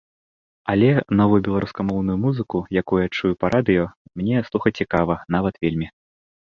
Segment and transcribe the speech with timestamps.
[0.73, 0.87] Але
[1.19, 3.85] новую беларускамоўную музыку, якую чую па радыё,
[4.23, 5.87] мне слухаць цікава, нават вельмі.